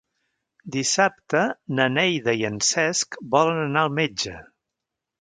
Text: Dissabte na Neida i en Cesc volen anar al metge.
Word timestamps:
Dissabte 0.75 1.43
na 1.81 1.87
Neida 1.97 2.37
i 2.41 2.49
en 2.51 2.59
Cesc 2.71 3.21
volen 3.39 3.65
anar 3.71 3.85
al 3.89 3.97
metge. 4.03 4.39